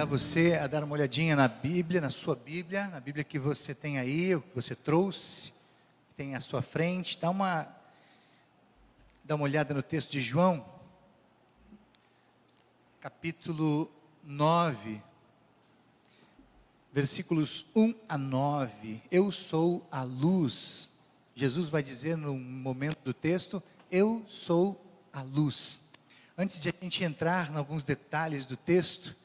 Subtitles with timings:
[0.00, 3.74] convidar você a dar uma olhadinha na Bíblia, na sua Bíblia, na Bíblia que você
[3.74, 5.50] tem aí, que você trouxe,
[6.08, 7.18] que tem à sua frente.
[7.18, 7.66] Dá uma,
[9.24, 10.64] dá uma olhada no texto de João,
[13.00, 13.90] capítulo
[14.24, 15.02] 9,
[16.92, 19.02] versículos 1 a 9.
[19.10, 20.90] Eu sou a luz.
[21.34, 24.80] Jesus vai dizer no momento do texto: Eu sou
[25.12, 25.82] a luz.
[26.38, 29.19] Antes de a gente entrar em alguns detalhes do texto,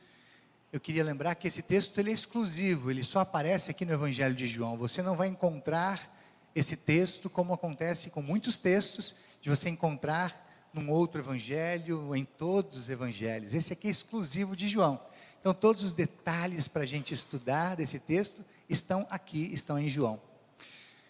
[0.76, 4.36] eu queria lembrar que esse texto ele é exclusivo, ele só aparece aqui no Evangelho
[4.36, 4.76] de João.
[4.76, 6.14] Você não vai encontrar
[6.54, 12.76] esse texto como acontece com muitos textos, de você encontrar num outro evangelho, em todos
[12.76, 13.54] os evangelhos.
[13.54, 15.00] Esse aqui é exclusivo de João.
[15.40, 20.22] Então, todos os detalhes para a gente estudar desse texto estão aqui, estão em João.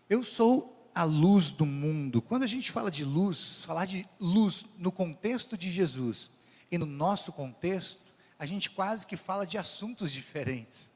[0.08, 2.22] Eu sou a luz do mundo.
[2.22, 6.30] Quando a gente fala de luz, falar de luz no contexto de Jesus
[6.70, 8.05] e no nosso contexto,
[8.46, 10.92] a gente quase que fala de assuntos diferentes.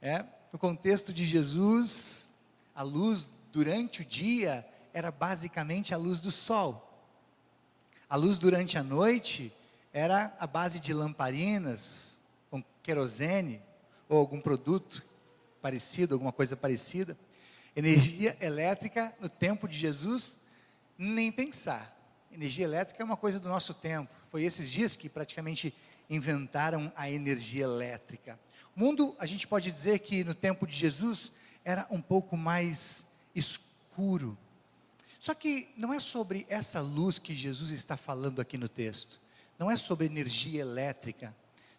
[0.00, 0.24] É?
[0.50, 2.30] No contexto de Jesus,
[2.74, 6.88] a luz durante o dia era basicamente a luz do sol.
[8.08, 9.52] A luz durante a noite
[9.92, 13.60] era a base de lamparinas com querosene
[14.08, 15.04] ou algum produto
[15.60, 17.16] parecido, alguma coisa parecida.
[17.76, 20.40] Energia elétrica no tempo de Jesus,
[20.96, 21.94] nem pensar.
[22.32, 24.10] Energia elétrica é uma coisa do nosso tempo.
[24.30, 25.74] Foi esses dias que praticamente
[26.14, 28.38] inventaram a energia elétrica.
[28.76, 31.32] O mundo, a gente pode dizer que no tempo de Jesus
[31.64, 34.36] era um pouco mais escuro.
[35.18, 39.20] Só que não é sobre essa luz que Jesus está falando aqui no texto.
[39.58, 41.34] Não é sobre energia elétrica.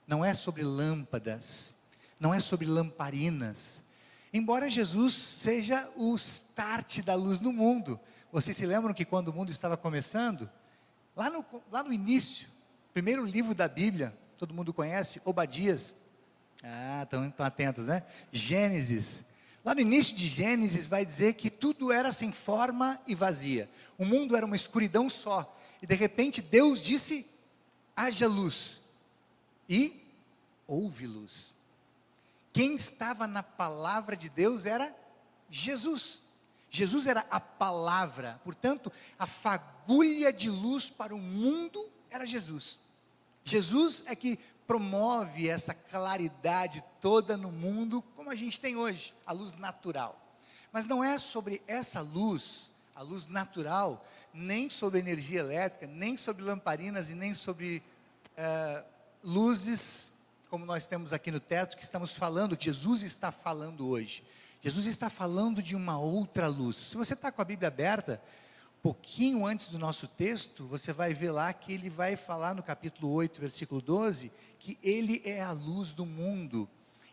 [0.08, 1.76] Não é sobre lâmpadas.
[2.20, 3.84] Não é sobre lamparinas.
[4.34, 8.00] Embora Jesus seja o start da luz no mundo.
[8.32, 10.50] Vocês se lembram que quando o mundo estava começando,
[11.16, 12.48] lá no, lá no início,
[12.94, 15.94] primeiro livro da Bíblia, todo mundo conhece, Obadias.
[16.64, 18.04] Ah, estão, estão atentos, né?
[18.32, 19.24] Gênesis.
[19.64, 23.70] Lá no início de Gênesis vai dizer que tudo era sem forma e vazia.
[23.98, 25.58] O mundo era uma escuridão só.
[25.82, 27.26] E de repente Deus disse:
[27.96, 28.82] haja luz.
[29.68, 30.02] E
[30.68, 31.56] houve luz.
[32.52, 34.94] Quem estava na palavra de Deus era
[35.50, 36.22] Jesus.
[36.70, 42.80] Jesus era a palavra, portanto, a fagulha de luz para o mundo era Jesus.
[43.44, 49.34] Jesus é que promove essa claridade toda no mundo, como a gente tem hoje, a
[49.34, 50.20] luz natural.
[50.72, 56.44] Mas não é sobre essa luz, a luz natural, nem sobre energia elétrica, nem sobre
[56.44, 57.84] lamparinas e nem sobre
[58.38, 58.84] uh,
[59.24, 60.14] luzes,
[60.50, 64.24] como nós temos aqui no teto, que estamos falando, Jesus está falando hoje.
[64.62, 66.78] Jesus está falando de uma outra luz.
[66.78, 68.22] Se você está com a Bíblia aberta,
[68.84, 73.14] pouquinho antes do nosso texto, você vai ver lá que ele vai falar no capítulo
[73.14, 74.30] 8, versículo 12,
[74.60, 76.68] que ele é a luz do mundo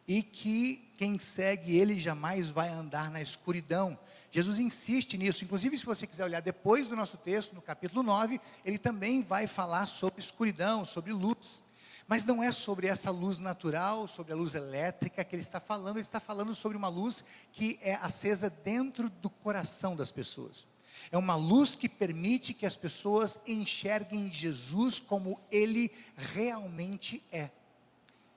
[0.07, 3.97] e que quem segue ele jamais vai andar na escuridão.
[4.33, 5.45] Jesus insiste nisso.
[5.45, 9.47] Inclusive, se você quiser olhar depois do nosso texto, no capítulo 9, ele também vai
[9.47, 11.63] falar sobre escuridão, sobre luz.
[12.09, 15.99] Mas não é sobre essa luz natural, sobre a luz elétrica que ele está falando,
[15.99, 20.67] ele está falando sobre uma luz que é acesa dentro do coração das pessoas.
[21.11, 27.51] É uma luz que permite que as pessoas enxerguem Jesus como ele realmente é.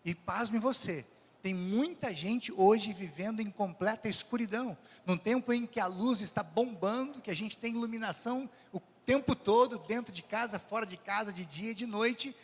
[0.05, 1.05] E pasme você,
[1.41, 6.41] tem muita gente hoje vivendo em completa escuridão, num tempo em que a luz está
[6.41, 11.33] bombando, que a gente tem iluminação o tempo todo, dentro de casa, fora de casa,
[11.33, 12.35] de dia e de noite,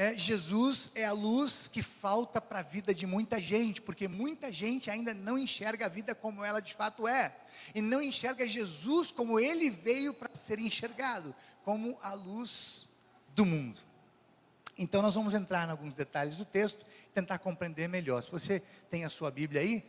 [0.00, 4.52] é, Jesus é a luz que falta para a vida de muita gente, porque muita
[4.52, 7.34] gente ainda não enxerga a vida como ela de fato é,
[7.74, 12.88] e não enxerga Jesus como ele veio para ser enxergado, como a luz
[13.34, 13.80] do mundo.
[14.78, 18.22] Então, nós vamos entrar em alguns detalhes do texto, tentar compreender melhor.
[18.22, 19.84] Se você tem a sua Bíblia aí,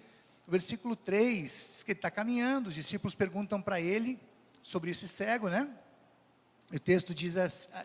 [0.47, 4.19] o versículo 3, que ele está caminhando, os discípulos perguntam para ele
[4.63, 5.69] sobre esse cego, né?
[6.71, 7.35] O texto diz,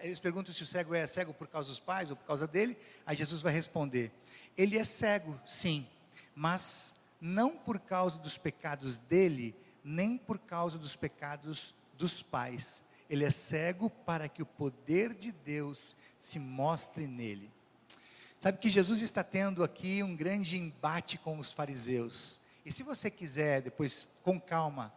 [0.03, 2.77] eles perguntam se o cego é cego por causa dos pais ou por causa dele.
[3.07, 4.13] Aí Jesus vai responder:
[4.57, 5.87] Ele é cego, sim,
[6.35, 12.85] mas não por causa dos pecados dele, nem por causa dos pecados dos pais.
[13.09, 17.51] Ele é cego para que o poder de Deus se mostre nele.
[18.39, 22.39] Sabe que Jesus está tendo aqui um grande embate com os fariseus.
[22.65, 24.93] E se você quiser, depois, com calma,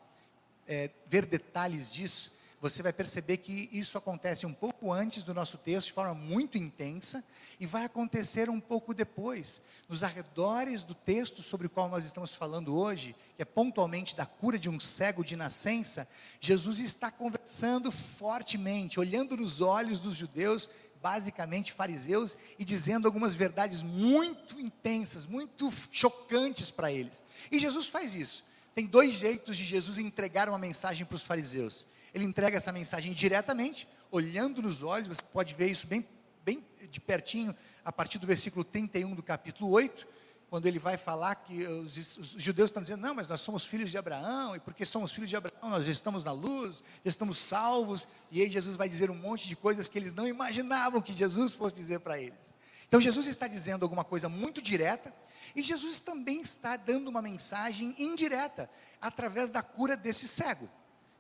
[0.68, 5.58] é, ver detalhes disso, você vai perceber que isso acontece um pouco antes do nosso
[5.58, 7.24] texto, de forma muito intensa,
[7.60, 12.36] e vai acontecer um pouco depois, nos arredores do texto sobre o qual nós estamos
[12.36, 16.08] falando hoje, que é pontualmente da cura de um cego de nascença,
[16.40, 20.70] Jesus está conversando fortemente, olhando nos olhos dos judeus,
[21.02, 27.24] basicamente fariseus e dizendo algumas verdades muito intensas, muito chocantes para eles.
[27.52, 28.44] E Jesus faz isso.
[28.76, 31.88] Tem dois jeitos de Jesus entregar uma mensagem para os fariseus.
[32.14, 36.08] Ele entrega essa mensagem diretamente, olhando nos olhos, você pode ver isso bem,
[36.44, 40.08] bem de pertinho, a partir do versículo 31 do capítulo 8,
[40.50, 43.92] quando ele vai falar que os, os, judeus estão dizendo, não, mas nós somos filhos
[43.92, 47.38] de Abraão, e porque somos filhos de Abraão, nós já estamos na luz, já estamos
[47.38, 51.14] salvos, e aí Jesus vai dizer um monte de coisas que eles não imaginavam que
[51.14, 52.54] Jesus fosse dizer para eles.
[52.88, 55.14] Então Jesus está dizendo alguma coisa muito direta,
[55.54, 58.70] e Jesus também está dando uma mensagem indireta,
[59.02, 60.70] através da cura desse cego.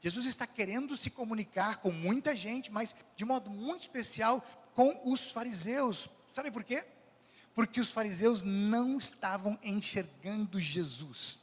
[0.01, 5.31] Jesus está querendo se comunicar com muita gente, mas de modo muito especial com os
[5.31, 6.09] fariseus.
[6.29, 6.83] Sabe por quê?
[7.57, 11.39] porque os fariseus não estavam enxergando Jesus.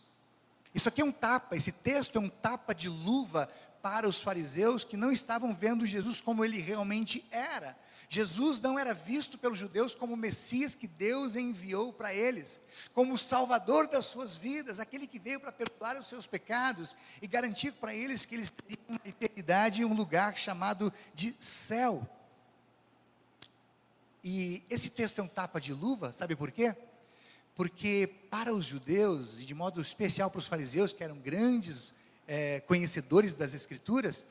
[0.73, 3.51] Isso aqui é um tapa, esse texto é um tapa de luva
[3.83, 7.77] para os fariseus que não estavam vendo Jesus como ele realmente era.
[8.09, 12.61] Jesus não era visto pelos judeus como o Messias que Deus enviou para eles,
[12.93, 17.27] como o Salvador das suas vidas, aquele que veio para perdoar os seus pecados e
[17.27, 22.09] garantir para eles que eles teriam uma eternidade em um lugar chamado de céu.
[24.23, 26.75] E esse texto é um tapa de luva, sabe por quê?
[27.55, 31.93] Porque para os judeus, e de modo especial para os fariseus, que eram grandes
[32.27, 34.25] é, conhecedores das Escrituras,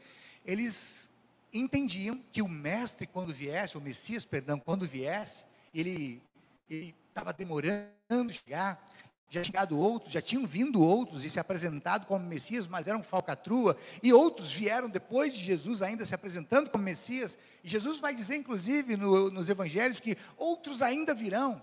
[0.45, 1.09] eles
[1.53, 6.21] entendiam que o Mestre, quando viesse, o Messias, perdão, quando viesse, ele
[6.69, 8.83] estava demorando chegar,
[9.29, 13.77] já chegado outros, já tinham vindo outros e se apresentado como Messias, mas eram falcatrua,
[14.01, 18.35] e outros vieram depois de Jesus ainda se apresentando como Messias, e Jesus vai dizer,
[18.35, 21.61] inclusive, no, nos evangelhos, que outros ainda virão,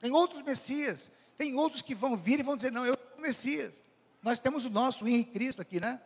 [0.00, 3.20] tem outros Messias, tem outros que vão vir e vão dizer, não, eu sou o
[3.20, 3.82] Messias,
[4.22, 6.00] nós temos o nosso, o Cristo aqui, né?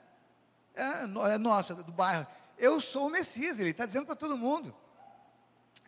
[0.75, 2.27] É, é nosso, do bairro,
[2.59, 4.75] eu sou o Messias, ele está dizendo para todo mundo,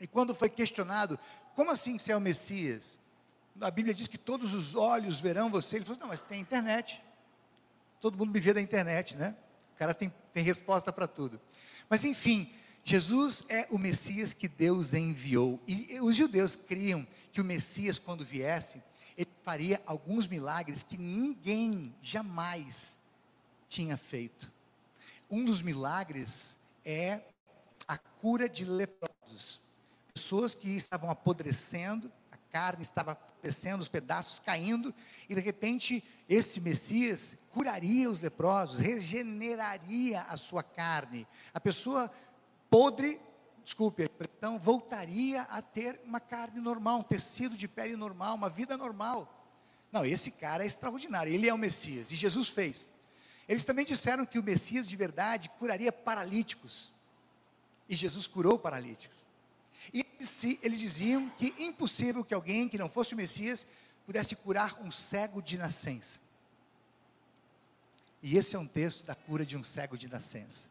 [0.00, 1.18] e quando foi questionado,
[1.54, 2.98] como assim você é o Messias?
[3.60, 5.76] a Bíblia diz que todos os olhos verão você.
[5.76, 7.02] Ele falou, não, mas tem internet.
[8.00, 9.34] Todo mundo me vê da internet, né?
[9.74, 11.40] O cara tem, tem resposta para tudo.
[11.88, 12.52] Mas enfim,
[12.84, 15.60] Jesus é o Messias que Deus enviou.
[15.66, 18.82] E os judeus criam que o Messias, quando viesse,
[19.16, 23.00] ele faria alguns milagres que ninguém jamais
[23.68, 24.50] tinha feito.
[25.30, 26.56] Um dos milagres
[26.88, 27.20] é
[27.86, 29.60] a cura de leprosos.
[30.14, 34.92] Pessoas que estavam apodrecendo, a carne estava descendo, os pedaços caindo,
[35.28, 41.28] e de repente esse Messias curaria os leprosos, regeneraria a sua carne.
[41.52, 42.10] A pessoa
[42.70, 43.20] podre,
[43.62, 48.78] desculpe então voltaria a ter uma carne normal, um tecido de pele normal, uma vida
[48.78, 49.34] normal.
[49.92, 52.88] Não, esse cara é extraordinário, ele é o Messias, e Jesus fez.
[53.48, 56.92] Eles também disseram que o Messias de verdade curaria paralíticos,
[57.88, 59.24] e Jesus curou paralíticos.
[59.92, 60.04] E
[60.62, 63.66] eles diziam que impossível que alguém que não fosse o Messias
[64.04, 66.18] pudesse curar um cego de nascença.
[68.22, 70.68] E esse é um texto da cura de um cego de nascença.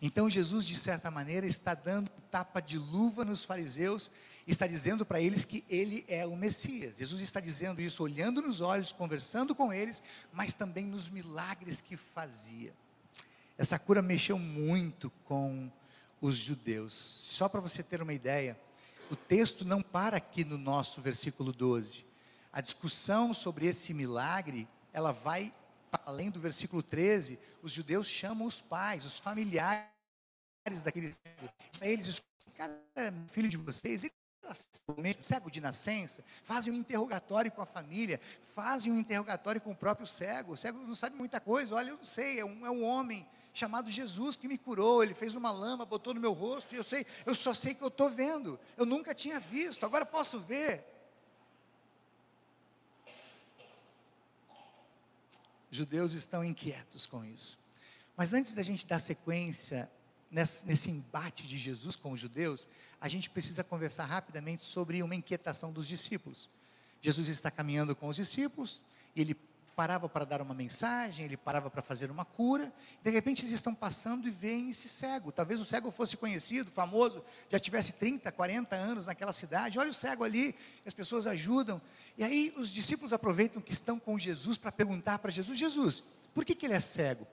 [0.00, 4.10] Então Jesus, de certa maneira, está dando tapa de luva nos fariseus,
[4.52, 6.96] está dizendo para eles que ele é o Messias.
[6.96, 10.02] Jesus está dizendo isso olhando nos olhos, conversando com eles,
[10.32, 12.72] mas também nos milagres que fazia.
[13.56, 15.70] Essa cura mexeu muito com
[16.20, 16.94] os judeus.
[16.94, 18.58] Só para você ter uma ideia,
[19.10, 22.04] o texto não para aqui no nosso versículo 12.
[22.52, 25.52] A discussão sobre esse milagre, ela vai
[26.06, 27.38] além do versículo 13.
[27.62, 29.88] Os judeus chamam os pais, os familiares
[30.84, 31.48] daquele cego.
[31.80, 32.22] Eles
[32.56, 32.74] cara,
[33.32, 34.12] filho de vocês, ele
[34.54, 38.20] cego de nascença, fazem um interrogatório com a família,
[38.54, 40.52] fazem um interrogatório com o próprio cego.
[40.52, 43.26] O cego não sabe muita coisa, olha, eu não sei, é um, é um homem
[43.52, 46.84] chamado Jesus que me curou, ele fez uma lama, botou no meu rosto, e eu
[46.84, 50.84] sei, eu só sei que eu estou vendo, eu nunca tinha visto, agora posso ver.
[55.70, 57.58] Judeus estão inquietos com isso.
[58.16, 59.90] Mas antes da gente dar sequência
[60.30, 62.66] nesse, nesse embate de Jesus com os judeus,
[63.00, 66.48] a gente precisa conversar rapidamente sobre uma inquietação dos discípulos.
[67.00, 68.80] Jesus está caminhando com os discípulos,
[69.14, 69.36] ele
[69.78, 72.72] parava para dar uma mensagem, ele parava para fazer uma cura.
[73.00, 75.30] De repente eles estão passando e veem esse cego.
[75.30, 79.78] Talvez o cego fosse conhecido, famoso, já tivesse 30, 40 anos naquela cidade.
[79.78, 80.52] Olha o cego ali,
[80.84, 81.80] as pessoas ajudam.
[82.16, 86.02] E aí os discípulos aproveitam que estão com Jesus para perguntar para Jesus: Jesus,
[86.34, 87.24] por que, que ele é cego?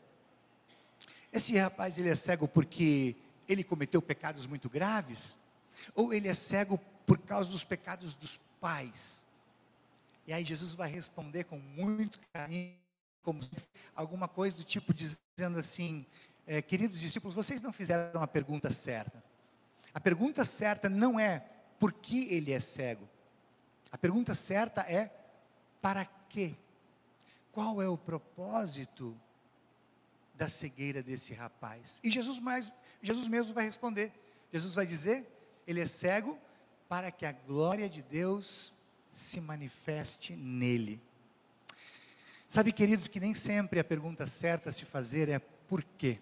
[1.33, 3.15] Esse rapaz ele é cego porque
[3.49, 5.35] ele cometeu pecados muito graves?
[5.93, 9.25] Ou ele é cego por causa dos pecados dos pais?
[10.27, 12.73] E aí Jesus vai responder com muito carinho,
[13.21, 13.41] como
[13.95, 16.05] alguma coisa do tipo dizendo assim:
[16.47, 19.23] é, queridos discípulos, vocês não fizeram a pergunta certa.
[19.93, 21.39] A pergunta certa não é
[21.79, 23.07] por que ele é cego.
[23.91, 25.09] A pergunta certa é
[25.81, 26.55] para quê?
[27.51, 29.15] Qual é o propósito
[30.33, 31.99] da cegueira desse rapaz?
[32.03, 34.11] E Jesus, mais, Jesus mesmo vai responder.
[34.51, 35.25] Jesus vai dizer:
[35.67, 36.37] ele é cego
[36.87, 38.73] para que a glória de Deus
[39.11, 41.01] se manifeste nele.
[42.47, 46.19] Sabe, queridos, que nem sempre a pergunta certa a se fazer é por quê?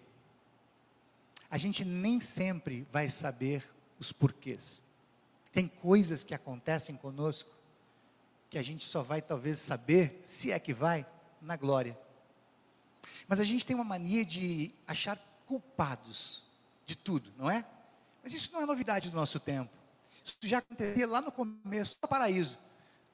[1.50, 3.64] A gente nem sempre vai saber
[3.98, 4.82] os porquês.
[5.52, 7.50] Tem coisas que acontecem conosco
[8.50, 11.06] que a gente só vai talvez saber, se é que vai,
[11.40, 11.98] na glória.
[13.26, 16.44] Mas a gente tem uma mania de achar culpados
[16.86, 17.64] de tudo, não é?
[18.24, 19.70] Mas isso não é novidade do nosso tempo.
[20.24, 22.56] Isso já acontecia lá no começo do paraíso.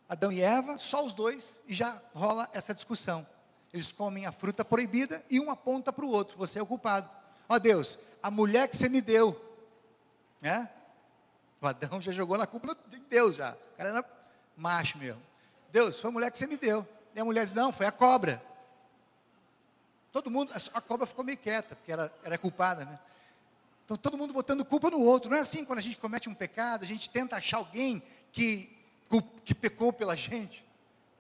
[0.09, 3.27] Adão e Eva, só os dois, e já rola essa discussão.
[3.73, 7.11] Eles comem a fruta proibida e um aponta para o outro: você é o culpado.
[7.49, 9.39] Ó Deus, a mulher que você me deu,
[10.41, 10.71] né?
[11.61, 13.53] O Adão já jogou na culpa de Deus já.
[13.53, 14.05] O cara era
[14.57, 15.21] macho mesmo.
[15.73, 16.87] Deus, foi a mulher que você me deu.
[17.15, 18.41] E a mulher diz: não, foi a cobra.
[20.13, 22.99] Todo mundo, a cobra ficou meio quieta, porque era, era culpada, né?
[23.91, 25.29] Então todo mundo botando culpa no outro.
[25.29, 28.73] Não é assim quando a gente comete um pecado, a gente tenta achar alguém que,
[29.45, 30.65] que pecou pela gente.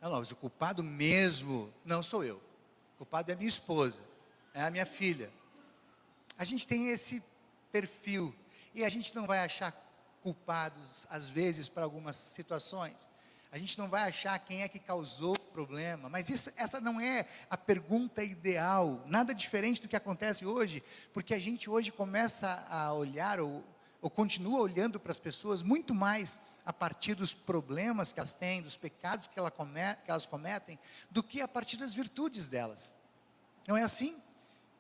[0.00, 2.36] Não, mas o culpado mesmo não sou eu.
[2.94, 4.00] O culpado é a minha esposa,
[4.54, 5.32] é a minha filha.
[6.38, 7.20] A gente tem esse
[7.72, 8.32] perfil
[8.72, 9.74] e a gente não vai achar
[10.22, 13.09] culpados, às vezes, para algumas situações.
[13.52, 17.00] A gente não vai achar quem é que causou o problema, mas isso, essa não
[17.00, 22.64] é a pergunta ideal, nada diferente do que acontece hoje, porque a gente hoje começa
[22.70, 23.64] a olhar, ou,
[24.00, 28.62] ou continua olhando para as pessoas muito mais a partir dos problemas que elas têm,
[28.62, 30.78] dos pecados que, ela que elas cometem,
[31.10, 32.94] do que a partir das virtudes delas.
[33.66, 34.16] Não é assim?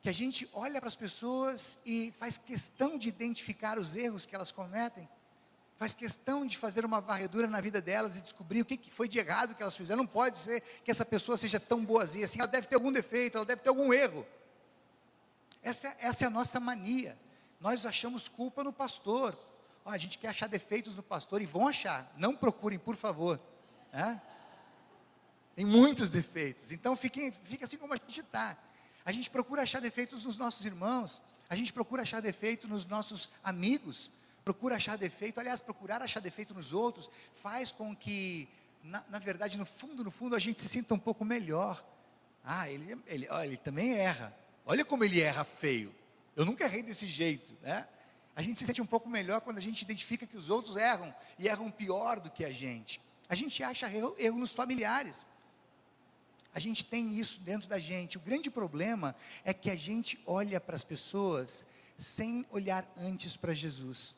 [0.00, 4.34] Que a gente olha para as pessoas e faz questão de identificar os erros que
[4.36, 5.08] elas cometem
[5.80, 9.18] faz questão de fazer uma varredura na vida delas e descobrir o que, foi de
[9.18, 10.02] errado que elas fizeram.
[10.02, 13.38] Não pode ser que essa pessoa seja tão boazinha assim, ela deve ter algum defeito,
[13.38, 14.26] ela deve ter algum erro.
[15.62, 17.16] Essa, essa é a nossa mania.
[17.58, 19.34] Nós achamos culpa no pastor.
[19.86, 22.12] A gente quer achar defeitos no pastor e vão achar.
[22.14, 23.40] Não procurem, por favor.
[23.90, 24.20] É?
[25.56, 26.72] Tem muitos defeitos.
[26.72, 28.54] Então fiquem, fica assim como a gente está.
[29.02, 31.22] A gente procura achar defeitos nos nossos irmãos.
[31.48, 34.10] A gente procura achar defeito nos nossos amigos
[34.44, 38.48] procura achar defeito, aliás, procurar achar defeito nos outros, faz com que,
[38.82, 41.84] na, na verdade, no fundo, no fundo, a gente se sinta um pouco melhor.
[42.44, 44.34] Ah, ele, ele, ó, ele também erra.
[44.64, 45.94] Olha como ele erra feio.
[46.34, 47.86] Eu nunca errei desse jeito, né?
[48.34, 51.14] A gente se sente um pouco melhor quando a gente identifica que os outros erram
[51.38, 53.00] e erram pior do que a gente.
[53.28, 55.26] A gente acha erro, erro nos familiares.
[56.54, 58.16] A gente tem isso dentro da gente.
[58.16, 61.64] O grande problema é que a gente olha para as pessoas
[61.98, 64.16] sem olhar antes para Jesus.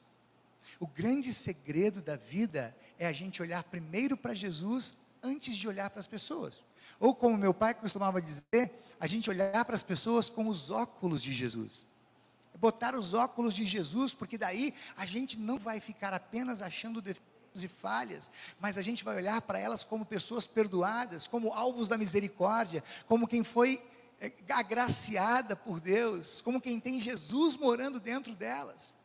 [0.82, 5.88] O grande segredo da vida é a gente olhar primeiro para Jesus antes de olhar
[5.90, 6.64] para as pessoas.
[6.98, 11.22] Ou como meu pai costumava dizer, a gente olhar para as pessoas com os óculos
[11.22, 11.86] de Jesus.
[12.56, 17.62] Botar os óculos de Jesus, porque daí a gente não vai ficar apenas achando defeitos
[17.62, 21.96] e falhas, mas a gente vai olhar para elas como pessoas perdoadas, como alvos da
[21.96, 23.80] misericórdia, como quem foi
[24.20, 29.00] eh, agraciada por Deus, como quem tem Jesus morando dentro delas.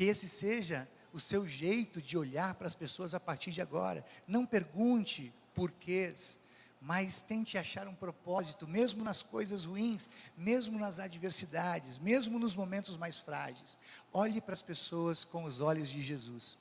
[0.00, 4.02] Que esse seja o seu jeito de olhar para as pessoas a partir de agora.
[4.26, 6.40] Não pergunte porquês,
[6.80, 12.96] mas tente achar um propósito, mesmo nas coisas ruins, mesmo nas adversidades, mesmo nos momentos
[12.96, 13.76] mais frágeis.
[14.10, 16.56] Olhe para as pessoas com os olhos de Jesus.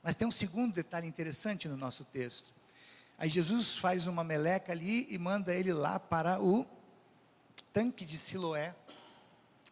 [0.00, 2.54] Mas tem um segundo detalhe interessante no nosso texto.
[3.18, 6.64] Aí Jesus faz uma meleca ali e manda ele lá para o
[7.72, 8.72] tanque de Siloé.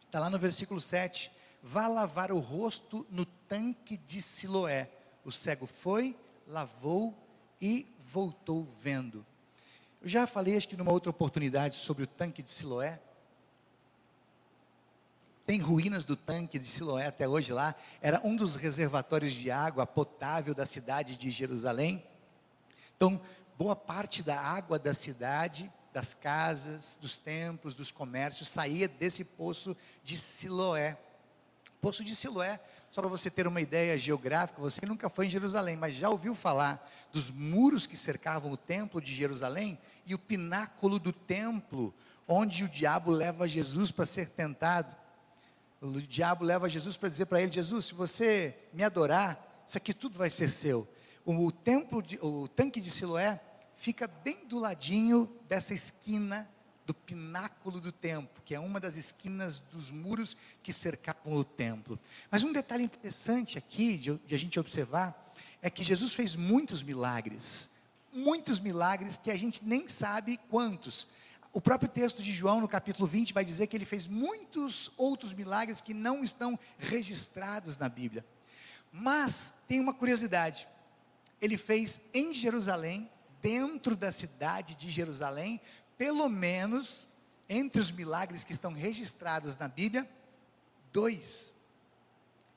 [0.07, 4.89] Está lá no versículo 7 vá lavar o rosto no tanque de Siloé.
[5.23, 6.15] O cego foi,
[6.47, 7.15] lavou
[7.61, 9.25] e voltou vendo.
[10.01, 12.99] Eu já falei, acho que numa outra oportunidade, sobre o tanque de Siloé.
[15.45, 17.75] Tem ruínas do tanque de Siloé até hoje lá.
[18.01, 22.03] Era um dos reservatórios de água potável da cidade de Jerusalém.
[22.95, 23.19] Então,
[23.57, 29.75] boa parte da água da cidade, das casas, dos templos, dos comércios, saía desse poço
[30.03, 30.97] de Siloé.
[31.81, 32.59] Poço de Siloé,
[32.91, 36.35] só para você ter uma ideia geográfica, você nunca foi em Jerusalém, mas já ouviu
[36.35, 41.93] falar dos muros que cercavam o templo de Jerusalém e o pináculo do templo,
[42.27, 44.95] onde o diabo leva Jesus para ser tentado.
[45.81, 49.93] O diabo leva Jesus para dizer para ele: Jesus, se você me adorar, isso aqui
[49.93, 50.87] tudo vai ser seu.
[51.23, 53.39] O, templo, de, o tanque de Siloé
[53.75, 56.49] fica bem do ladinho dessa esquina
[56.89, 61.99] do pináculo do templo, que é uma das esquinas dos muros que cercavam o templo.
[62.31, 65.31] Mas um detalhe interessante aqui de, de a gente observar
[65.61, 67.69] é que Jesus fez muitos milagres,
[68.11, 71.09] muitos milagres que a gente nem sabe quantos.
[71.53, 75.31] O próprio texto de João, no capítulo 20, vai dizer que ele fez muitos outros
[75.31, 78.25] milagres que não estão registrados na Bíblia.
[78.91, 80.67] Mas tem uma curiosidade:
[81.39, 83.07] ele fez em Jerusalém,
[83.41, 85.61] dentro da cidade de Jerusalém,
[85.99, 87.09] pelo menos,
[87.49, 90.09] entre os milagres que estão registrados na Bíblia,
[90.93, 91.53] dois.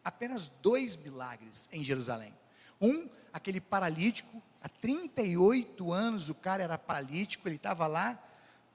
[0.05, 2.33] Apenas dois milagres em Jerusalém.
[2.81, 8.17] Um, aquele paralítico, há 38 anos o cara era paralítico, ele estava lá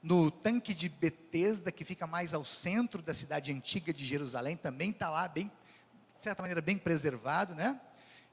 [0.03, 4.89] no tanque de Betesda, que fica mais ao centro da cidade antiga de Jerusalém, também
[4.89, 5.49] está lá, bem,
[6.13, 7.79] de certa maneira, bem preservado, né?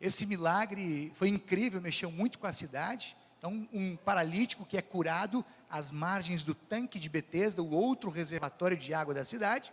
[0.01, 3.17] Esse milagre foi incrível, mexeu muito com a cidade.
[3.45, 8.75] Então, um paralítico que é curado às margens do tanque de Betesda, o outro reservatório
[8.75, 9.71] de água da cidade.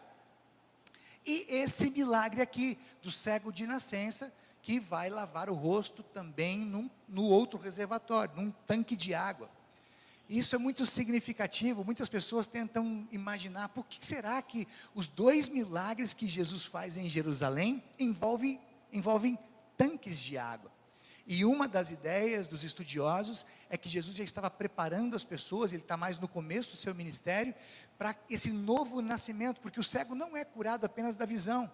[1.26, 4.30] E esse milagre aqui do cego de nascença,
[4.62, 9.50] que vai lavar o rosto também num, no outro reservatório, num tanque de água.
[10.30, 11.86] Isso é muito significativo.
[11.86, 17.08] Muitas pessoas tentam imaginar por que será que os dois milagres que Jesus faz em
[17.08, 18.60] Jerusalém envolvem,
[18.92, 19.40] envolvem
[19.78, 20.70] tanques de água.
[21.26, 25.82] E uma das ideias dos estudiosos é que Jesus já estava preparando as pessoas, ele
[25.82, 27.54] está mais no começo do seu ministério,
[27.98, 31.72] para esse novo nascimento, porque o cego não é curado apenas da visão.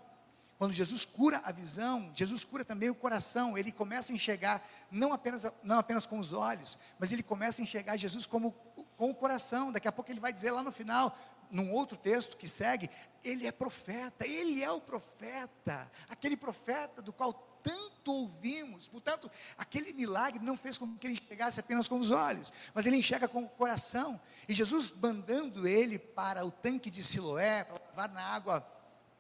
[0.58, 3.56] Quando Jesus cura a visão, Jesus cura também o coração.
[3.58, 7.64] Ele começa a enxergar não apenas, não apenas com os olhos, mas ele começa a
[7.64, 8.52] enxergar Jesus como
[8.98, 9.72] com o coração.
[9.72, 11.16] Daqui a pouco ele vai dizer lá no final,
[11.52, 12.90] num outro texto que segue,
[13.24, 17.34] ele é profeta, ele é o profeta, aquele profeta do qual
[18.12, 18.88] ouvimos.
[18.88, 22.98] Portanto, aquele milagre não fez com que ele enxergasse apenas com os olhos, mas ele
[22.98, 24.20] enxerga com o coração.
[24.48, 28.62] E Jesus mandando ele para o tanque de Siloé, para lavar na água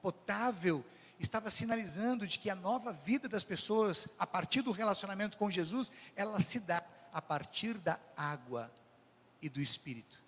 [0.01, 0.85] potável,
[1.19, 5.91] estava sinalizando de que a nova vida das pessoas, a partir do relacionamento com Jesus,
[6.15, 8.71] ela se dá a partir da água
[9.41, 10.21] e do Espírito.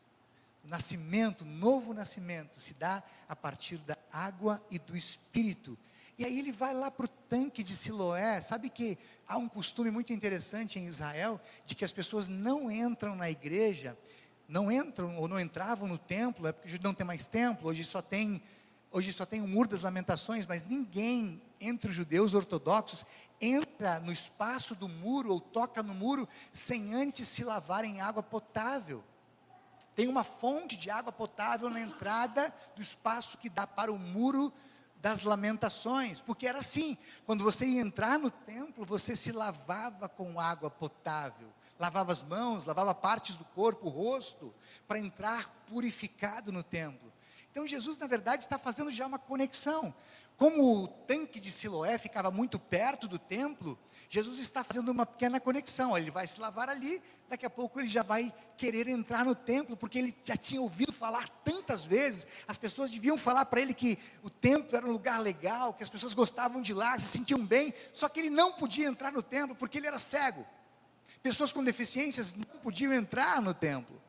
[0.63, 5.77] O nascimento, novo nascimento, se dá a partir da água e do Espírito.
[6.19, 8.41] E aí ele vai lá para o tanque de Siloé.
[8.41, 13.15] Sabe que há um costume muito interessante em Israel de que as pessoas não entram
[13.15, 13.97] na igreja,
[14.45, 18.01] não entram ou não entravam no templo, é porque não tem mais templo, hoje só
[18.01, 18.43] tem
[18.91, 23.05] hoje só tem o muro das lamentações, mas ninguém entre os judeus ortodoxos
[23.39, 28.21] entra no espaço do muro ou toca no muro sem antes se lavar em água
[28.21, 29.01] potável.
[29.95, 34.51] Tem uma fonte de água potável na entrada do espaço que dá para o muro
[35.01, 40.39] das lamentações, porque era assim: quando você ia entrar no templo, você se lavava com
[40.39, 41.47] água potável,
[41.79, 44.53] lavava as mãos, lavava partes do corpo, o rosto,
[44.87, 47.11] para entrar purificado no templo.
[47.51, 49.93] Então Jesus, na verdade, está fazendo já uma conexão.
[50.39, 53.77] Como o tanque de Siloé ficava muito perto do templo,
[54.09, 55.97] Jesus está fazendo uma pequena conexão.
[55.97, 59.75] Ele vai se lavar ali, daqui a pouco ele já vai querer entrar no templo,
[59.75, 62.25] porque ele já tinha ouvido falar tantas vezes.
[62.47, 65.89] As pessoas deviam falar para ele que o templo era um lugar legal, que as
[65.89, 69.57] pessoas gostavam de lá, se sentiam bem, só que ele não podia entrar no templo
[69.57, 70.47] porque ele era cego.
[71.21, 74.01] Pessoas com deficiências não podiam entrar no templo.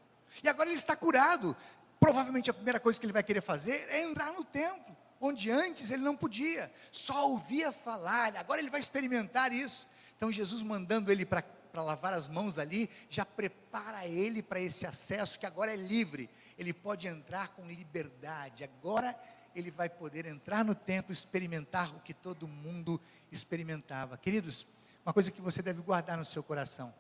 [0.45, 1.57] E agora ele está curado,
[1.99, 5.91] provavelmente a primeira coisa que ele vai querer fazer é entrar no templo, onde antes
[5.91, 9.87] ele não podia, só ouvia falar, agora ele vai experimentar isso.
[10.17, 15.39] Então Jesus mandando ele para lavar as mãos ali, já prepara ele para esse acesso
[15.39, 19.15] que agora é livre, ele pode entrar com liberdade, agora
[19.55, 24.17] ele vai poder entrar no templo, experimentar o que todo mundo experimentava.
[24.17, 24.67] Queridos,
[25.05, 26.95] uma coisa que você deve guardar no seu coração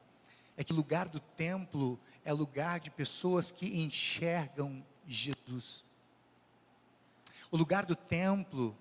[0.56, 5.84] é que lugar do templo é lugar de pessoas que enxergam Jesus.
[7.50, 8.76] O lugar do templo,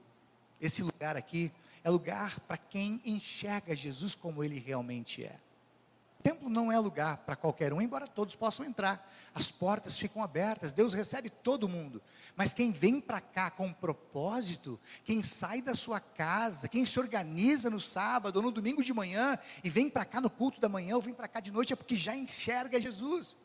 [0.62, 1.51] esse lugar aqui,
[1.84, 5.36] é lugar para quem enxerga Jesus como ele realmente é.
[6.19, 9.10] O templo não é lugar para qualquer um, embora todos possam entrar.
[9.34, 12.01] As portas ficam abertas, Deus recebe todo mundo.
[12.36, 17.69] Mas quem vem para cá com propósito, quem sai da sua casa, quem se organiza
[17.69, 20.97] no sábado ou no domingo de manhã e vem para cá no culto da manhã
[20.97, 23.38] ou vem para cá de noite é porque já enxerga Jesus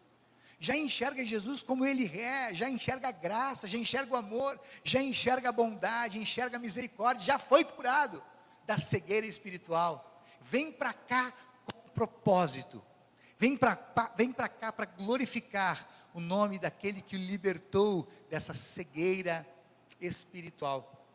[0.58, 5.02] já enxerga Jesus como Ele é, já enxerga a graça, já enxerga o amor, já
[5.02, 8.22] enxerga a bondade, enxerga a misericórdia, já foi curado
[8.66, 10.22] da cegueira espiritual.
[10.40, 11.32] Vem para cá
[11.64, 12.82] com propósito,
[13.38, 13.78] vem para
[14.16, 19.46] vem cá para glorificar o nome daquele que o libertou dessa cegueira
[20.00, 21.06] espiritual.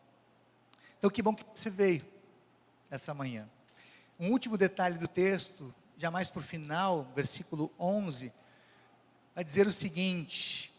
[0.98, 2.04] Então, que bom que você veio
[2.90, 3.48] essa manhã.
[4.18, 8.30] Um último detalhe do texto, já mais para o final, versículo 11
[9.42, 10.72] dizer o seguinte: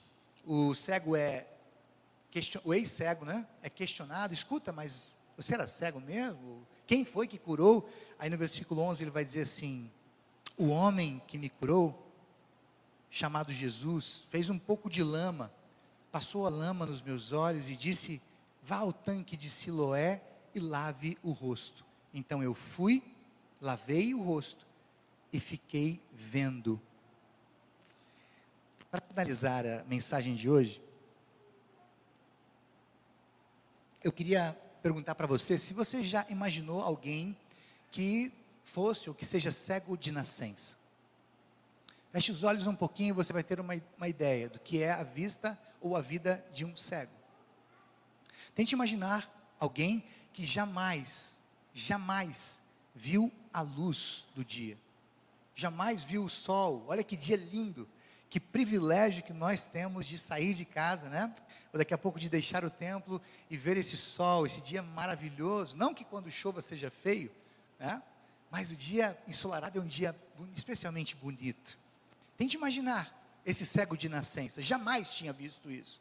[0.45, 1.47] o cego é
[2.63, 3.45] o ex-cego, né?
[3.61, 6.65] É questionado, escuta, mas você era cego mesmo?
[6.87, 7.89] Quem foi que curou?
[8.19, 9.89] Aí no versículo 11 ele vai dizer assim:
[10.57, 12.11] O homem que me curou,
[13.09, 15.51] chamado Jesus, fez um pouco de lama,
[16.11, 18.21] passou a lama nos meus olhos e disse:
[18.63, 20.21] Vá ao tanque de Siloé
[20.53, 21.83] e lave o rosto.
[22.13, 23.01] Então eu fui,
[23.59, 24.65] lavei o rosto
[25.31, 26.79] e fiquei vendo.
[28.91, 30.83] Para finalizar a mensagem de hoje,
[34.03, 34.51] eu queria
[34.83, 37.37] perguntar para você se você já imaginou alguém
[37.89, 38.33] que
[38.65, 40.75] fosse ou que seja cego de nascença.
[42.11, 44.91] Feche os olhos um pouquinho e você vai ter uma, uma ideia do que é
[44.91, 47.13] a vista ou a vida de um cego.
[48.53, 51.41] Tente imaginar alguém que jamais,
[51.73, 52.61] jamais
[52.93, 54.77] viu a luz do dia,
[55.55, 56.83] jamais viu o sol.
[56.89, 57.87] Olha que dia lindo,
[58.31, 61.35] que privilégio que nós temos de sair de casa, né?
[61.73, 65.75] Ou daqui a pouco de deixar o templo e ver esse sol, esse dia maravilhoso.
[65.75, 67.29] Não que quando chova seja feio,
[67.77, 68.01] né?
[68.49, 70.15] Mas o dia ensolarado é um dia
[70.55, 71.77] especialmente bonito.
[72.37, 73.13] Tente imaginar
[73.45, 75.99] esse cego de nascença, jamais tinha visto isso.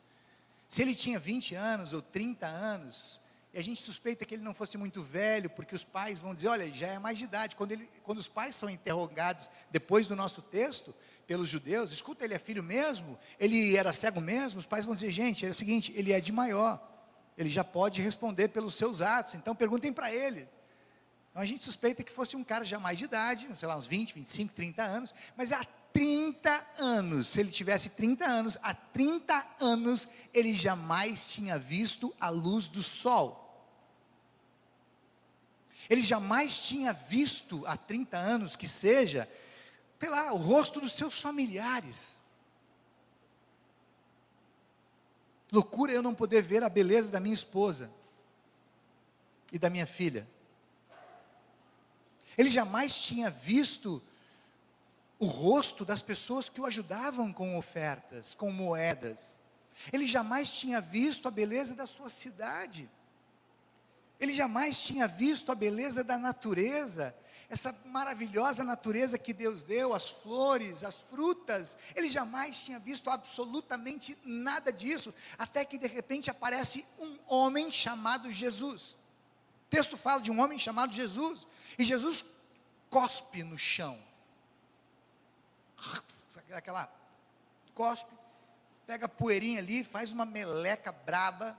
[0.69, 3.21] Se ele tinha 20 anos ou 30 anos,
[3.53, 6.47] e a gente suspeita que ele não fosse muito velho, porque os pais vão dizer,
[6.47, 7.57] olha, já é mais de idade.
[7.57, 10.95] Quando, ele, quando os pais são interrogados depois do nosso texto,
[11.31, 13.16] pelos judeus, escuta, ele é filho mesmo?
[13.38, 14.59] Ele era cego mesmo?
[14.59, 16.85] Os pais vão dizer, gente, é o seguinte, ele é de maior,
[17.38, 20.49] ele já pode responder pelos seus atos, então perguntem para ele.
[21.31, 23.87] Então a gente suspeita que fosse um cara já mais de idade, sei lá, uns
[23.87, 29.47] 20, 25, 30 anos, mas há 30 anos, se ele tivesse 30 anos, há 30
[29.61, 33.71] anos ele jamais tinha visto a luz do sol.
[35.88, 39.29] Ele jamais tinha visto há 30 anos que seja
[40.09, 42.21] lá, o rosto dos seus familiares.
[45.53, 47.91] Loucura eu não poder ver a beleza da minha esposa
[49.53, 50.27] e da minha filha.
[52.39, 54.03] Ele jamais tinha visto
[55.19, 59.39] o rosto das pessoas que o ajudavam com ofertas, com moedas.
[59.93, 62.89] Ele jamais tinha visto a beleza da sua cidade.
[64.19, 67.15] Ele jamais tinha visto a beleza da natureza
[67.51, 74.17] essa maravilhosa natureza que Deus deu, as flores, as frutas, ele jamais tinha visto absolutamente
[74.25, 78.93] nada disso, até que de repente aparece um homem chamado Jesus.
[79.67, 81.45] O texto fala de um homem chamado Jesus,
[81.77, 82.25] e Jesus
[82.89, 84.01] cospe no chão.
[86.53, 86.89] Aquela
[87.75, 88.13] cospe,
[88.87, 91.59] pega a poeirinha ali, faz uma meleca braba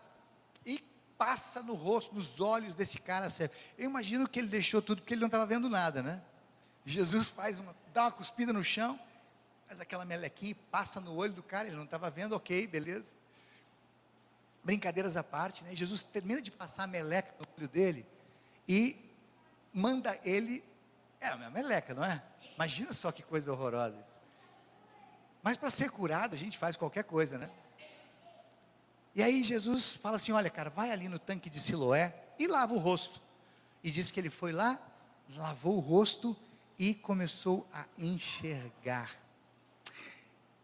[0.65, 0.82] e
[1.21, 3.53] passa no rosto, nos olhos desse cara cego.
[3.77, 6.19] Eu imagino que ele deixou tudo porque ele não estava vendo nada, né?
[6.84, 8.99] Jesus faz uma, dá uma cuspida no chão,
[9.67, 13.13] faz aquela melequinha e passa no olho do cara, ele não estava vendo, ok, beleza.
[14.63, 15.75] Brincadeiras à parte, né?
[15.75, 18.03] Jesus termina de passar a meleca no olho dele
[18.67, 18.97] e
[19.71, 20.65] manda ele,
[21.19, 22.19] é uma meleca, não é?
[22.55, 24.17] Imagina só que coisa horrorosa isso.
[25.43, 27.47] Mas para ser curado, a gente faz qualquer coisa, né?
[29.13, 32.74] E aí Jesus fala assim: olha, cara, vai ali no tanque de Siloé e lava
[32.74, 33.21] o rosto.
[33.84, 34.80] E diz que ele foi lá,
[35.36, 36.36] lavou o rosto
[36.78, 39.12] e começou a enxergar.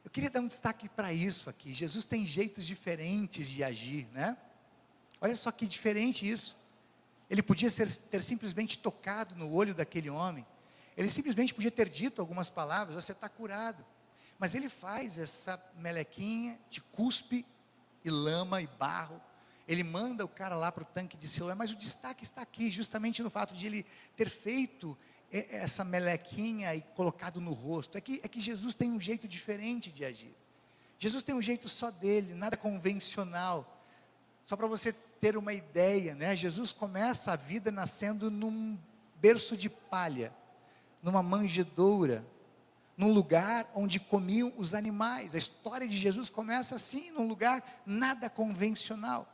[0.04, 1.74] Eu queria dar um destaque para isso aqui.
[1.74, 4.38] Jesus tem jeitos diferentes de agir, né?
[5.20, 6.58] Olha só que diferente isso.
[7.30, 10.46] Ele podia ser, ter simplesmente tocado no olho daquele homem.
[10.96, 13.86] Ele simplesmente podia ter dito algumas palavras: você está curado.
[14.40, 17.46] Mas ele faz essa melequinha de cuspe
[18.08, 19.22] e lama e barro.
[19.68, 22.72] Ele manda o cara lá para o tanque de Siloé, mas o destaque está aqui,
[22.72, 24.98] justamente no fato de ele ter feito
[25.30, 27.98] essa melequinha e colocado no rosto.
[27.98, 30.34] É que, é que Jesus tem um jeito diferente de agir.
[30.98, 33.84] Jesus tem um jeito só dele, nada convencional.
[34.44, 36.36] Só para você ter uma ideia, né?
[36.36, 38.78] Jesus começa a vida nascendo num
[39.16, 40.34] berço de palha,
[41.04, 42.26] numa manjedoura,
[42.98, 45.36] num lugar onde comiam os animais.
[45.36, 49.32] A história de Jesus começa assim, num lugar nada convencional.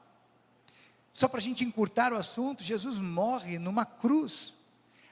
[1.14, 4.56] Só para a gente encurtar o assunto, Jesus morre numa cruz.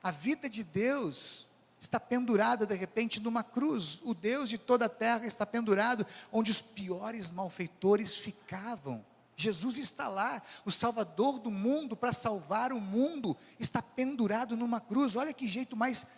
[0.03, 1.47] A vida de Deus
[1.79, 3.99] está pendurada de repente numa cruz.
[4.03, 9.05] O Deus de toda a terra está pendurado onde os piores malfeitores ficavam.
[9.37, 15.15] Jesus está lá, o Salvador do mundo, para salvar o mundo, está pendurado numa cruz.
[15.15, 16.11] Olha que jeito mais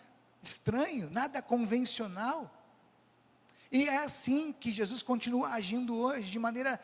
[0.48, 2.50] estranho, nada convencional.
[3.70, 6.80] E é assim que Jesus continua agindo hoje, de maneira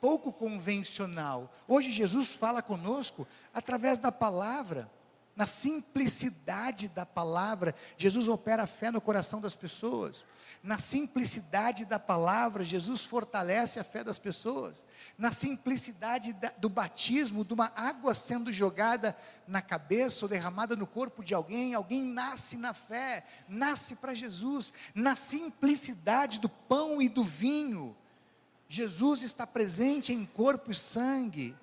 [0.00, 1.50] pouco convencional.
[1.66, 4.90] Hoje Jesus fala conosco através da palavra.
[5.36, 10.24] Na simplicidade da palavra, Jesus opera a fé no coração das pessoas.
[10.62, 14.86] Na simplicidade da palavra, Jesus fortalece a fé das pessoas.
[15.18, 19.14] Na simplicidade da, do batismo, de uma água sendo jogada
[19.46, 24.72] na cabeça ou derramada no corpo de alguém, alguém nasce na fé, nasce para Jesus.
[24.94, 27.94] Na simplicidade do pão e do vinho,
[28.68, 31.54] Jesus está presente em corpo e sangue.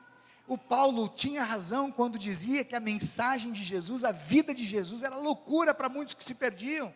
[0.51, 5.01] O Paulo tinha razão quando dizia que a mensagem de Jesus, a vida de Jesus,
[5.01, 6.93] era loucura para muitos que se perdiam.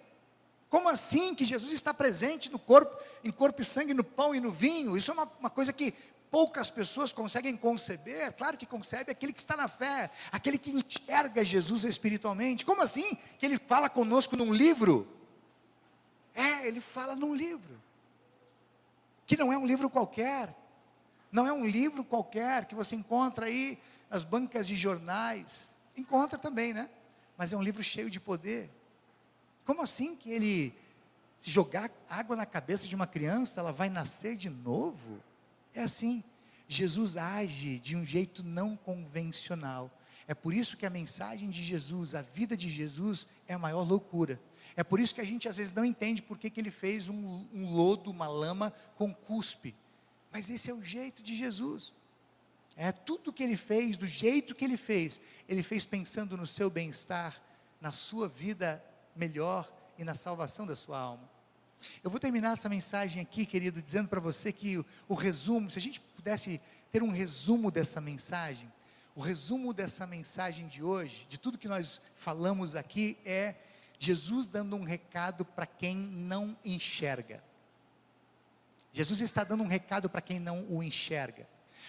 [0.70, 4.42] Como assim que Jesus está presente no corpo, em corpo e sangue, no pão e
[4.42, 4.98] no vinho?
[4.98, 5.94] Isso é uma, uma coisa que
[6.30, 8.34] poucas pessoas conseguem conceber.
[8.34, 12.66] Claro que concebe aquele que está na fé, aquele que enxerga Jesus espiritualmente.
[12.66, 15.08] Como assim que ele fala conosco num livro?
[16.34, 17.82] É, ele fala num livro.
[19.26, 20.54] Que não é um livro qualquer.
[21.32, 25.76] Não é um livro qualquer que você encontra aí nas bancas de jornais.
[25.98, 26.90] Encontra também, né?
[27.38, 28.70] Mas é um livro cheio de poder.
[29.66, 30.74] Como assim que ele
[31.42, 35.22] jogar água na cabeça de uma criança, ela vai nascer de novo?
[35.74, 36.24] É assim.
[36.68, 39.92] Jesus age de um jeito não convencional.
[40.28, 43.88] É por isso que a mensagem de Jesus, a vida de Jesus, é a maior
[43.88, 44.40] loucura.
[44.76, 47.08] É por isso que a gente às vezes não entende por que, que ele fez
[47.08, 49.76] um, um lodo, uma lama com cuspe.
[50.36, 51.94] Mas esse é o jeito de Jesus.
[52.76, 56.70] É tudo que ele fez, do jeito que ele fez, ele fez pensando no seu
[56.70, 57.42] bem-estar,
[57.80, 58.84] na sua vida
[59.16, 61.24] melhor e na salvação da sua alma.
[62.04, 65.80] Eu vou terminar essa mensagem aqui, querido, dizendo para você que o, o, resumo, se
[65.80, 66.60] a gente pudesse
[66.92, 68.70] ter um resumo dessa mensagem,
[69.16, 73.56] o resumo dessa mensagem de hoje, de tudo que nós falamos aqui, é
[73.98, 77.42] Jesus dando um recado para quem não enxerga.
[78.96, 81.46] Jesus está dando um recado para quem não o enxerga.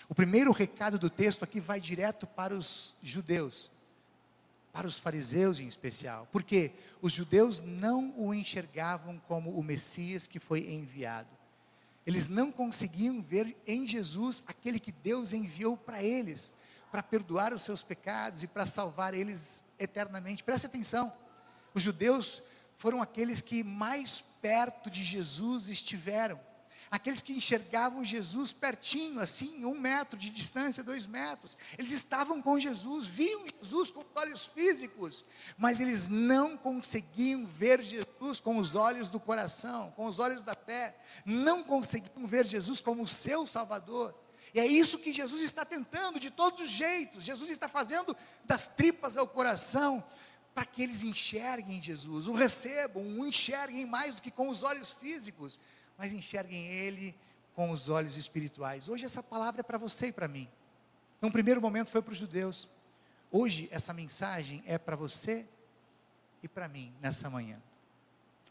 [0.08, 3.70] O primeiro recado do texto aqui vai direto para os judeus
[4.72, 10.38] para os fariseus em especial, porque os judeus não o enxergavam como o Messias que
[10.38, 11.30] foi enviado.
[12.06, 16.52] Eles não conseguiam ver em Jesus aquele que Deus enviou para eles,
[16.92, 20.44] para perdoar os seus pecados e para salvar eles eternamente.
[20.44, 21.10] Preste atenção,
[21.72, 22.42] os judeus
[22.76, 26.38] foram aqueles que mais perto de Jesus estiveram
[26.90, 31.56] aqueles que enxergavam Jesus pertinho, assim, um metro de distância, dois metros.
[31.78, 35.24] Eles estavam com Jesus, viam Jesus com olhos físicos,
[35.58, 40.54] mas eles não conseguiam ver Jesus com os olhos do coração, com os olhos da
[40.54, 44.14] fé, não conseguiam ver Jesus como o seu Salvador.
[44.54, 47.24] E é isso que Jesus está tentando de todos os jeitos.
[47.24, 50.02] Jesus está fazendo das tripas ao coração
[50.54, 54.90] para que eles enxerguem Jesus, o recebam, o enxerguem mais do que com os olhos
[54.90, 55.60] físicos,
[55.96, 57.14] mas enxerguem Ele
[57.54, 58.88] com os olhos espirituais.
[58.88, 60.48] Hoje essa palavra é para você e para mim.
[61.20, 62.68] Num primeiro momento foi para os judeus.
[63.30, 65.46] Hoje essa mensagem é para você
[66.42, 67.60] e para mim nessa manhã.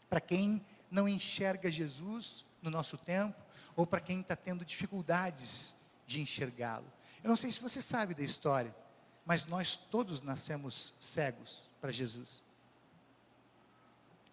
[0.08, 3.40] Para quem não enxerga Jesus no nosso tempo,
[3.76, 5.74] ou para quem está tendo dificuldades
[6.06, 6.90] de enxergá-lo.
[7.22, 8.74] Eu não sei se você sabe da história,
[9.24, 12.42] mas nós todos nascemos cegos para Jesus.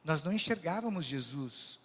[0.03, 1.79] Nós não enxergávamos Jesus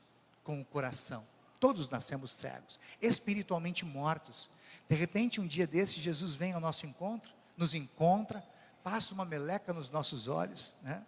[0.48, 1.26] com o coração.
[1.61, 4.48] Todos nascemos cegos, espiritualmente mortos.
[4.88, 8.42] De repente, um dia desse, Jesus vem ao nosso encontro, nos encontra,
[8.82, 11.04] passa uma meleca nos nossos olhos, né?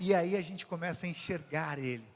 [0.00, 2.06] E aí a gente começa a enxergar Ele.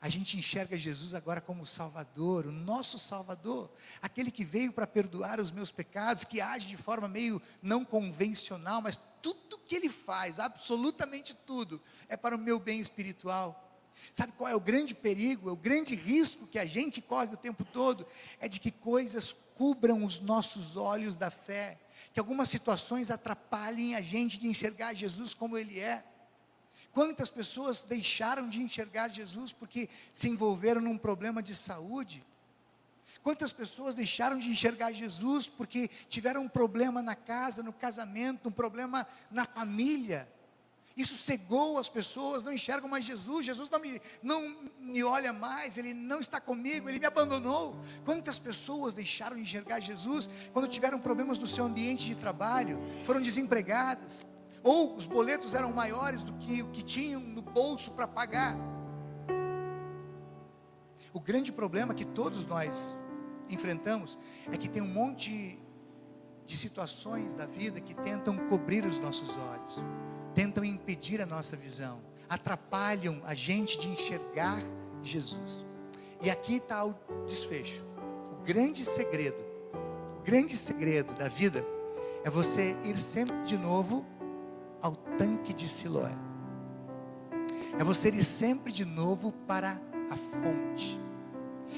[0.00, 5.38] A gente enxerga Jesus agora como Salvador, o nosso Salvador, aquele que veio para perdoar
[5.40, 10.38] os meus pecados, que age de forma meio não convencional, mas tudo que Ele faz,
[10.38, 13.71] absolutamente tudo, é para o meu bem espiritual.
[14.12, 17.36] Sabe qual é o grande perigo, é o grande risco que a gente corre o
[17.36, 18.06] tempo todo?
[18.40, 21.78] É de que coisas cubram os nossos olhos da fé,
[22.12, 26.04] que algumas situações atrapalhem a gente de enxergar Jesus como Ele é.
[26.92, 32.22] Quantas pessoas deixaram de enxergar Jesus porque se envolveram num problema de saúde?
[33.22, 38.52] Quantas pessoas deixaram de enxergar Jesus porque tiveram um problema na casa, no casamento, um
[38.52, 40.28] problema na família?
[40.96, 43.46] Isso cegou as pessoas, não enxergam mais Jesus.
[43.46, 47.76] Jesus não me, não me olha mais, Ele não está comigo, Ele me abandonou.
[48.04, 53.22] Quantas pessoas deixaram de enxergar Jesus quando tiveram problemas no seu ambiente de trabalho, foram
[53.22, 54.26] desempregadas,
[54.62, 58.56] ou os boletos eram maiores do que o que tinham no bolso para pagar.
[61.12, 62.94] O grande problema que todos nós
[63.48, 64.18] enfrentamos
[64.50, 65.58] é que tem um monte
[66.44, 69.86] de situações da vida que tentam cobrir os nossos olhos
[70.34, 74.58] tentam impedir a nossa visão, atrapalham a gente de enxergar
[75.02, 75.66] Jesus.
[76.22, 76.94] E aqui está o
[77.26, 77.84] desfecho.
[78.30, 79.42] O grande segredo,
[80.18, 81.64] o grande segredo da vida
[82.24, 84.06] é você ir sempre de novo
[84.80, 86.14] ao tanque de Siloé.
[87.78, 91.00] É você ir sempre de novo para a fonte.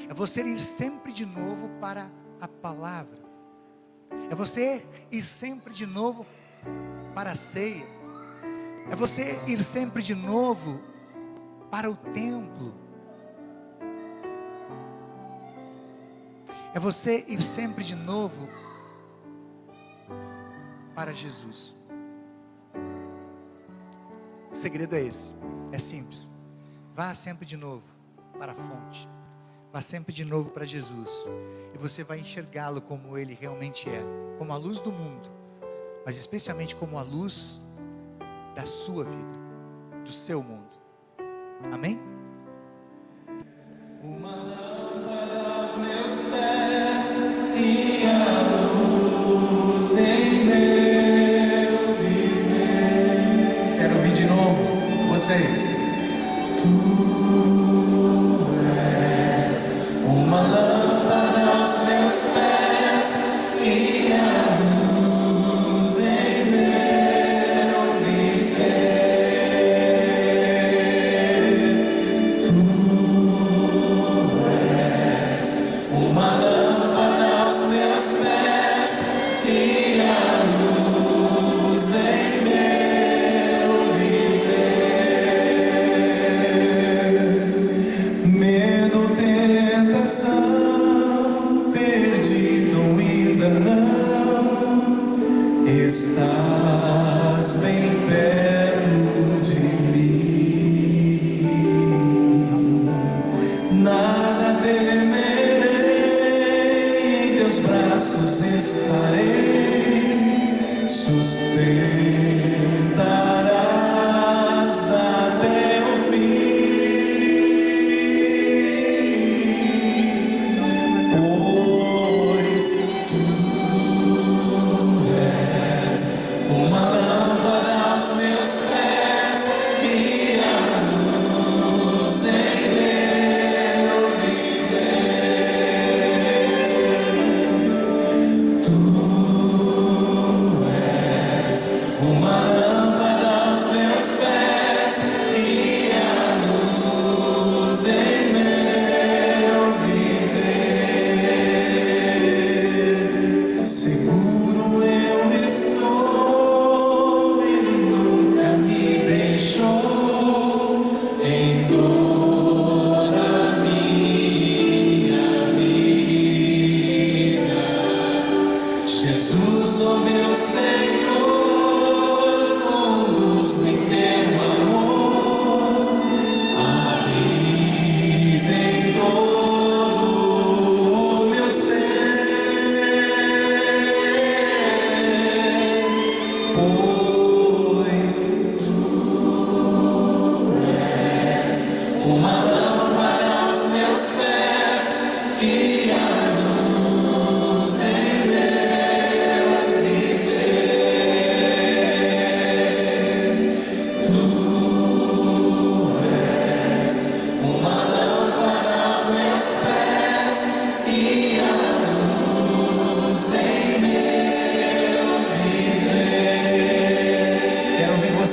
[0.09, 3.19] É você ir sempre de novo para a palavra.
[4.31, 6.27] É você ir sempre de novo
[7.14, 7.93] para a ceia.
[8.90, 10.81] É você ir sempre de novo
[11.70, 12.75] para o templo.
[16.75, 18.49] É você ir sempre de novo
[20.94, 21.75] para Jesus.
[24.53, 25.35] O segredo é esse.
[25.73, 26.31] É simples.
[26.94, 27.85] Vá sempre de novo
[28.38, 29.09] para a fonte.
[29.73, 31.27] Vá sempre de novo para Jesus.
[31.75, 34.03] E você vai enxergá-lo como ele realmente é
[34.38, 35.29] como a luz do mundo,
[36.05, 37.66] mas especialmente como a luz
[38.55, 39.38] da sua vida,
[40.05, 40.77] do seu mundo.
[41.73, 42.01] Amém?
[44.03, 47.14] Uma lâmpada aos meus pés
[47.57, 53.75] e a luz em meu viver.
[53.77, 55.69] Quero ouvir de novo vocês.
[56.59, 57.63] Tu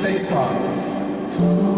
[0.01, 1.70] Quero ouvir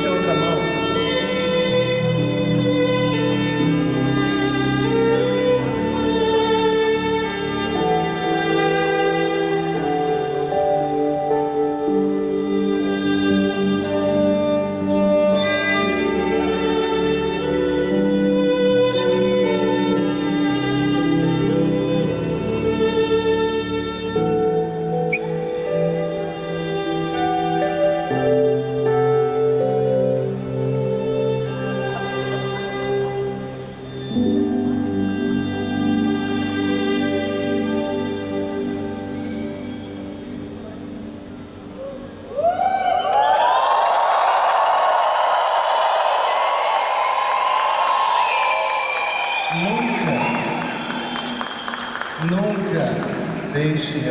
[0.00, 0.49] しょうか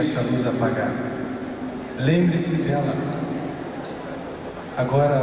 [0.09, 0.91] essa luz apagar.
[1.99, 2.93] Lembre-se dela.
[4.75, 5.18] Agora,